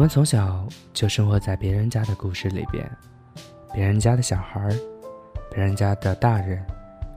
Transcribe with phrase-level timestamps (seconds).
[0.00, 2.90] 我们从小就生活在别人家的故事里边，
[3.74, 4.66] 别人家的小孩，
[5.54, 6.64] 别人家的大人，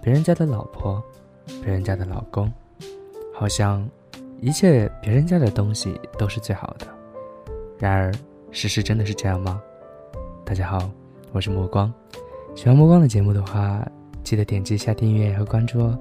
[0.00, 1.02] 别人家的老婆，
[1.60, 2.48] 别人家的老公，
[3.34, 3.84] 好像
[4.40, 6.86] 一切别人家的东西都是最好的。
[7.80, 8.14] 然而，
[8.52, 9.60] 事实真的是这样吗？
[10.44, 10.88] 大家好，
[11.32, 11.92] 我是目光，
[12.54, 13.84] 喜欢目光的节目的话，
[14.22, 15.98] 记得点击一下订阅和关注哦。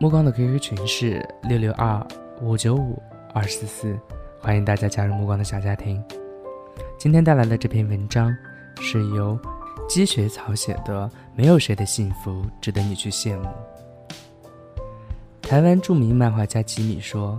[0.00, 2.02] 目光的 QQ 群是六六二
[2.40, 2.98] 五九五
[3.34, 3.94] 二四四。
[4.40, 6.02] 欢迎大家加入目光的小家庭。
[6.96, 8.34] 今天带来的这篇文章
[8.80, 9.38] 是由
[9.88, 13.48] 积雪草写的，《没有谁的幸福值得你去羡慕》。
[15.42, 17.38] 台湾著名漫画家吉米说：“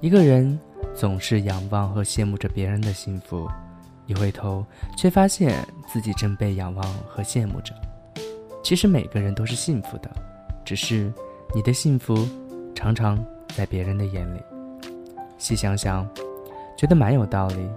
[0.00, 0.58] 一个人
[0.94, 3.48] 总是仰望和羡慕着别人的幸福，
[4.06, 4.64] 一回头
[4.98, 7.74] 却发现自己正被仰望和羡慕着。
[8.62, 10.10] 其实每个人都是幸福的，
[10.62, 11.10] 只是
[11.54, 12.28] 你的幸福
[12.74, 13.18] 常常
[13.56, 14.40] 在别人的眼里。
[15.38, 16.06] 细想想。”
[16.76, 17.68] 觉得蛮有道理。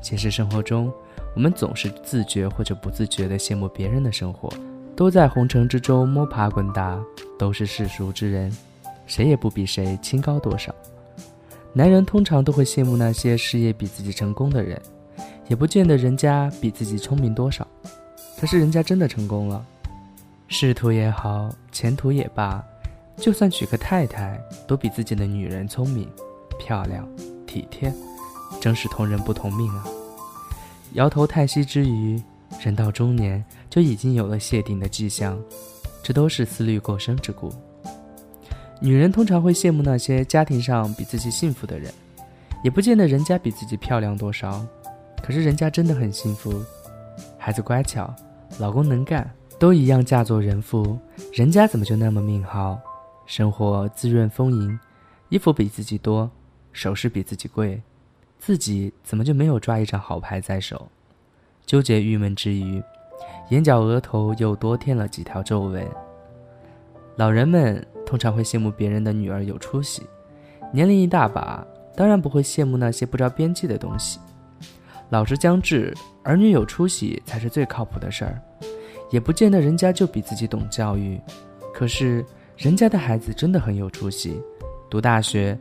[0.00, 0.92] 现实生活中，
[1.34, 4.48] 我们总是自觉或者不自觉地羡慕别人的生活，
[4.96, 7.00] 都在红尘之中摸爬滚打，
[7.38, 8.50] 都是世俗之人，
[9.06, 10.74] 谁也不比谁清高多少。
[11.72, 14.80] 男人通常都会羡慕那些事业比自己成功的人，
[15.48, 17.66] 也不见得人家比自己聪明多少，
[18.38, 19.64] 可是人家真的成功了。
[20.48, 22.62] 仕途也好，前途也罢，
[23.16, 26.06] 就算娶个太太，都比自己的女人聪明、
[26.58, 27.08] 漂亮、
[27.46, 27.90] 体贴。
[28.62, 29.84] 真是同人不同命啊！
[30.92, 32.22] 摇头叹息之余，
[32.60, 35.36] 人到中年就已经有了谢顶的迹象，
[36.00, 37.52] 这都是思虑过深之故。
[38.80, 41.92] 女人通常会羡慕那些家庭上比自己幸福的人，
[42.62, 44.64] 也不见得人家比自己漂亮多少，
[45.20, 46.62] 可是人家真的很幸福，
[47.36, 48.14] 孩子乖巧，
[48.60, 50.96] 老公能干，都一样嫁作人妇，
[51.32, 52.78] 人家怎么就那么命好？
[53.26, 54.78] 生活滋润丰盈，
[55.30, 56.30] 衣服比自己多，
[56.72, 57.82] 首饰比自己贵。
[58.44, 60.88] 自己怎么就没有抓一张好牌在手？
[61.64, 62.82] 纠结郁闷之余，
[63.50, 65.86] 眼角额头又多添了几条皱纹。
[67.14, 70.02] 老人们通常会羡慕别人的女儿有出息，
[70.72, 71.64] 年龄一大把，
[71.94, 74.18] 当然不会羡慕那些不着边际的东西。
[75.08, 75.94] 老时将至，
[76.24, 78.42] 儿女有出息才是最靠谱的事儿，
[79.12, 81.16] 也不见得人家就比自己懂教育。
[81.72, 82.26] 可是
[82.56, 84.42] 人家的孩子真的很有出息，
[84.90, 85.56] 读大学、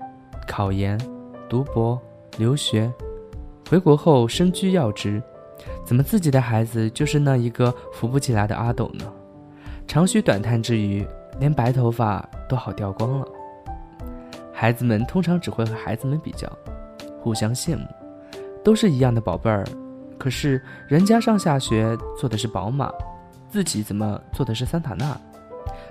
[0.47, 0.99] 考研、
[1.47, 2.01] 读博。
[2.37, 2.91] 留学，
[3.69, 5.21] 回国后身居要职，
[5.85, 9.05] 怎么自己的孩子就是那一个扶不起来的阿斗呢？
[9.87, 11.05] 长吁短叹之余，
[11.39, 13.25] 连白头发都好掉光了。
[14.53, 16.47] 孩子们通常只会和孩子们比较，
[17.19, 17.85] 互相羡慕，
[18.63, 19.65] 都是一样的宝贝儿，
[20.17, 22.91] 可是人家上下学坐的是宝马，
[23.49, 25.19] 自己怎么坐的是桑塔纳？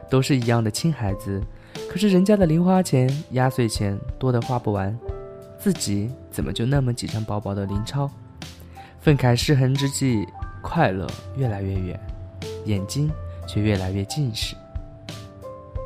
[0.09, 1.41] 都是一样的亲孩子，
[1.89, 4.97] 可是人家的零花钱、压岁钱多得花不完。
[5.61, 8.11] 自己怎么就那么几张薄薄的零钞？
[8.99, 10.27] 愤慨失衡之际，
[10.63, 11.07] 快乐
[11.37, 12.01] 越来越远，
[12.65, 13.11] 眼睛
[13.47, 14.57] 却越来越近视。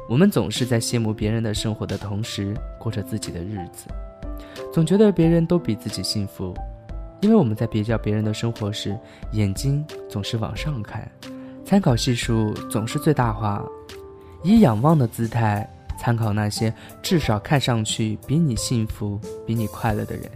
[0.09, 3.89] 我们总是在羡慕别人的生活的同时，过着自己的日子，
[4.73, 6.55] 总觉得别人都比自己幸福，
[7.21, 8.97] 因为我们在比较别人的生活时，
[9.33, 11.11] 眼睛总是往上看，
[11.65, 13.65] 参考系数总是最大化，
[14.45, 15.69] 以仰望的姿态。
[16.05, 16.71] 参考那些
[17.01, 20.31] 至少看上去比你幸福、比你快乐的人，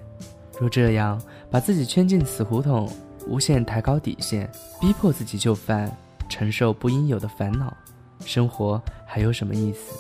[0.59, 1.21] 若这样
[1.51, 2.91] 把自己圈进死胡同，
[3.27, 5.95] 无限抬高底线，逼迫自己就范，
[6.27, 7.77] 承受不应有的烦恼，
[8.25, 9.95] 生活还有什么意思？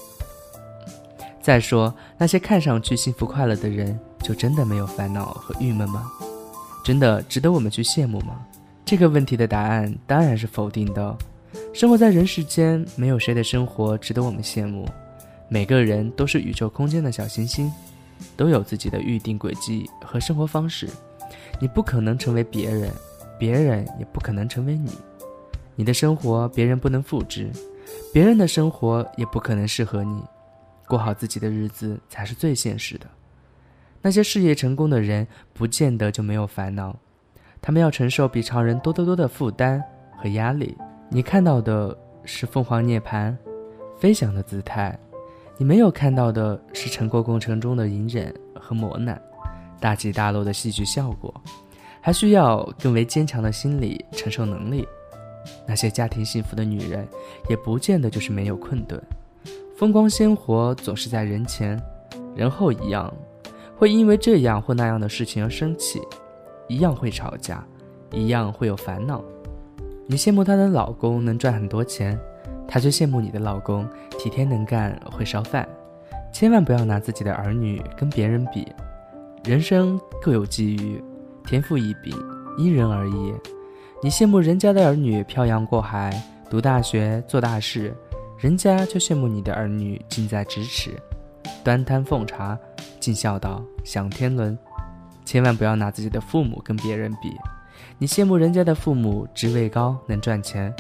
[1.43, 6.10] 再说那些看上去幸福快乐的人，就真的没有烦恼和郁闷吗？
[6.82, 8.40] 真的值得我们去羡慕吗？
[8.87, 11.14] 这个问题的答案当然是否定的。
[11.75, 14.88] 生活在人世间，没有谁的生活值得我们羡慕。
[15.48, 17.72] 每个人都是宇宙空间的小行星，
[18.36, 20.88] 都有自己的预定轨迹和生活方式。
[21.60, 22.90] 你不可能成为别人，
[23.38, 24.92] 别人也不可能成为你。
[25.74, 27.50] 你的生活别人不能复制，
[28.12, 30.22] 别人的生活也不可能适合你。
[30.86, 33.06] 过好自己的日子才是最现实的。
[34.00, 36.96] 那些事业成功的人，不见得就没有烦恼，
[37.60, 39.82] 他们要承受比常人多得多的负担
[40.16, 40.76] 和压力，
[41.10, 43.36] 你看到的是凤凰涅槃，
[43.98, 44.96] 飞翔的姿态；
[45.60, 49.20] 你没有看到的是成果过程中的隐忍和磨难，
[49.81, 51.34] 大起大落的戏剧效果，
[52.00, 54.87] 还需要更为坚强的心理承受能力。
[55.66, 57.05] 那些家庭幸福的女人，
[57.50, 59.02] 也不见得就是没有困顿。
[59.76, 61.81] 风光鲜活总是在人前，
[62.37, 63.12] 人后一样，
[63.76, 66.00] 会因为这样或那样的事情而生气，
[66.69, 67.66] 一样会吵架，
[68.12, 69.20] 一样会有烦恼。
[70.06, 72.16] 你羡慕她的老公能赚很多钱，
[72.69, 73.88] 她却羡慕你的老公
[74.19, 75.67] 体贴能干会烧饭。
[76.31, 78.70] 千万不要拿自己的儿女跟别人比，
[79.43, 81.03] 人生各有机遇，
[81.47, 82.15] 天赋异禀，
[82.59, 83.35] 因人而异。
[84.03, 87.97] 你羡慕人家的儿女漂洋过海读大学做大事，
[88.38, 90.91] 人家却羡慕你的儿女近在咫尺，
[91.65, 92.56] 端汤奉茶，
[93.00, 94.56] 尽孝道，享天伦。
[95.25, 97.35] 千万不要拿自己的父母跟别人比，
[97.99, 100.73] 你羡慕人家的父母职位高能赚钱，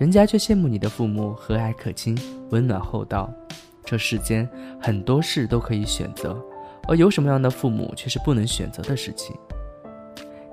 [0.00, 2.18] 人家却羡慕你的父母和蔼可亲
[2.48, 3.30] 温暖厚道。
[3.84, 4.48] 这世间
[4.80, 6.42] 很多事都可以选择，
[6.88, 9.36] 而有什么样的父母却是不能选择的事情。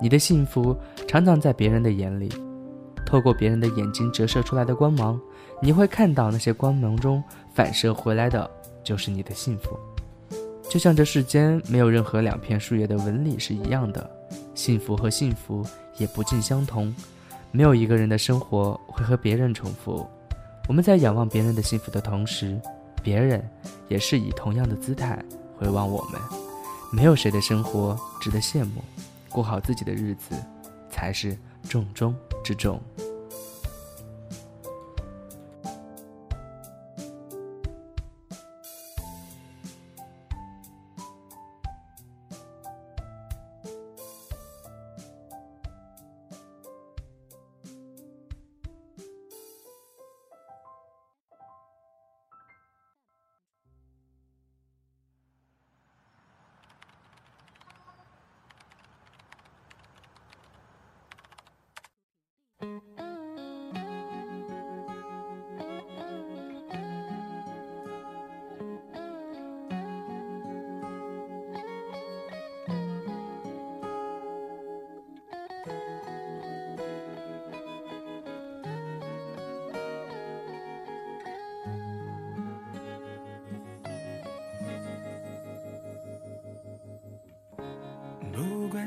[0.01, 0.75] 你的幸福
[1.07, 2.29] 常常在别人的眼里，
[3.05, 5.17] 透过别人的眼睛折射出来的光芒，
[5.61, 7.23] 你会看到那些光芒中
[7.53, 8.51] 反射回来的，
[8.83, 9.79] 就是你的幸福。
[10.69, 14.11] 就像这世间没有任何两片树叶的纹理是一样的，
[14.53, 15.65] 幸福和幸福
[15.97, 16.93] 也不尽相同。
[17.51, 20.07] 没有一个人的生活会和别人重复。
[20.67, 22.59] 我们在仰望别人的幸福的同时，
[23.01, 23.47] 别人
[23.87, 25.23] 也是以同样的姿态
[25.57, 26.19] 回望我们。
[26.91, 28.83] 没有谁的生活值得羡慕。
[29.29, 30.35] 过好自己的日子，
[30.89, 32.81] 才是重中之重。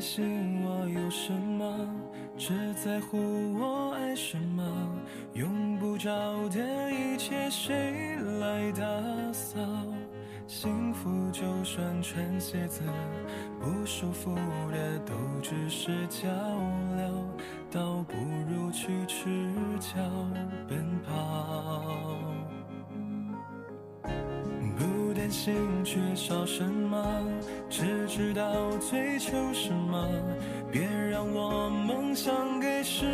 [0.01, 1.77] 关心我有什么，
[2.39, 3.19] 只在乎
[3.53, 4.65] 我爱什么。
[5.35, 6.11] 用不着
[6.49, 8.81] 的一切，谁来打
[9.31, 9.61] 扫？
[10.47, 12.81] 幸福就算穿鞋子，
[13.61, 14.35] 不舒服
[14.73, 15.13] 的都
[15.43, 16.27] 只是脚
[16.97, 17.13] 镣，
[17.71, 18.15] 倒不
[18.49, 19.29] 如去赤
[19.79, 19.99] 脚
[20.67, 21.85] 奔跑。
[25.31, 25.55] 心
[25.85, 27.01] 缺少什么，
[27.69, 30.09] 只知道追求什么。
[30.73, 33.07] 别让我梦想给时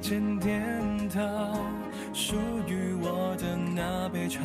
[0.00, 0.60] 间颠
[1.08, 1.20] 倒。
[2.12, 2.34] 属
[2.66, 4.40] 于我的那杯茶，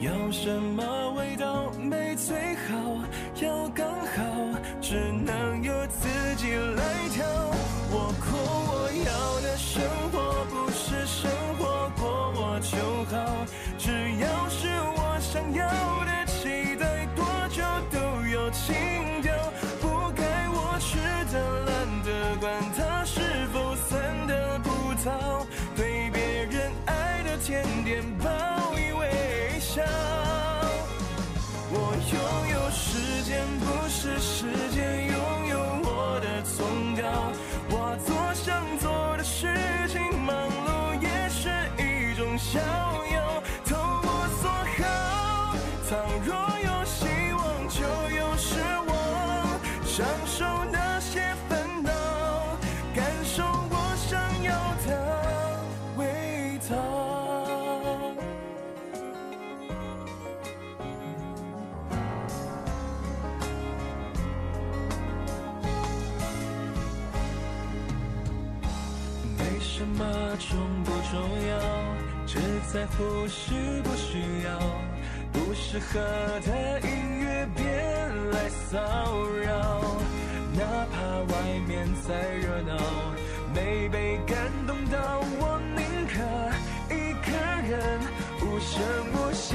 [0.00, 2.98] 要什么味道没最好，
[3.40, 7.24] 要刚好，只能由自己来调。
[7.92, 8.36] 我哭
[8.72, 9.82] 我要的生
[21.66, 23.29] 懒得管他是
[69.80, 70.04] 什么
[70.38, 71.18] 重不重
[71.48, 71.58] 要，
[72.26, 72.38] 只
[72.70, 74.60] 在乎是不需要。
[75.32, 75.98] 不适合
[76.44, 76.90] 的音
[77.24, 77.64] 乐别
[78.30, 78.78] 来骚
[79.42, 79.80] 扰，
[80.52, 80.60] 哪
[80.92, 81.00] 怕
[81.32, 81.34] 外
[81.66, 82.76] 面再热闹，
[83.54, 84.98] 没被感动到，
[85.38, 86.20] 我宁可
[86.94, 87.30] 一个
[87.66, 88.00] 人
[88.42, 88.82] 无声
[89.14, 89.54] 无息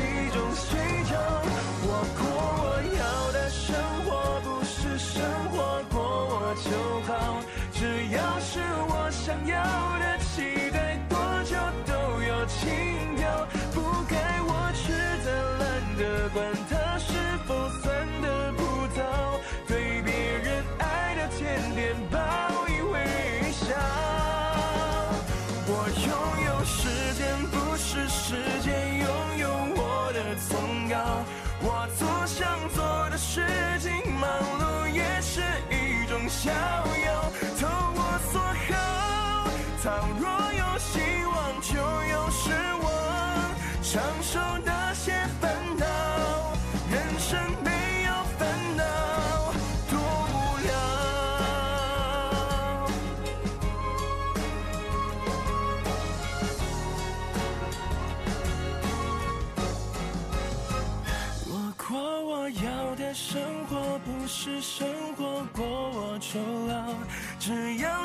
[36.46, 37.10] 逍遥，
[37.60, 37.66] 投
[37.98, 38.00] 我
[38.32, 38.70] 所好。
[39.82, 39.86] 倘
[40.20, 40.24] 若
[40.54, 40.94] 有希
[41.26, 41.74] 望，就
[42.14, 42.44] 有失
[42.84, 42.86] 望。
[43.82, 44.34] 享受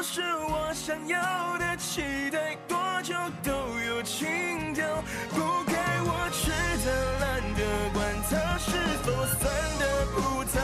[0.02, 3.52] 是我想要的，期待多久都
[3.86, 4.86] 有情调。
[5.30, 6.50] 不该我吃
[6.84, 6.88] 的、
[7.20, 7.60] 懒得
[7.92, 8.70] 管它是
[9.02, 10.56] 否酸的葡萄，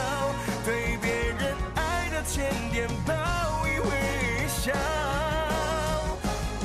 [0.65, 3.13] 对别人爱的甜点报
[3.67, 4.73] 以微笑。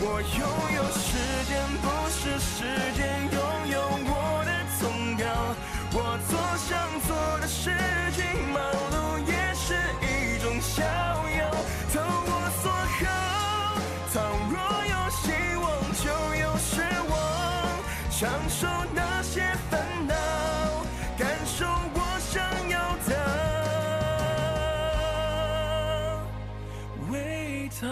[0.00, 0.40] 我拥
[0.74, 1.52] 有时间，
[1.82, 2.64] 不是时
[2.96, 3.00] 间
[3.32, 3.36] 拥
[3.70, 3.76] 有
[4.08, 4.80] 我的崇
[5.18, 5.24] 高。
[5.94, 6.70] 我做想
[7.06, 7.10] 做
[7.40, 7.70] 的事
[8.16, 8.22] 情，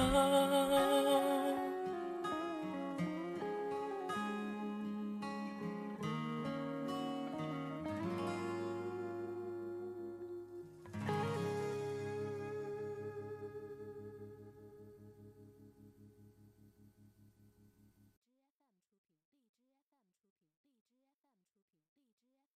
[0.01, 0.80] 啊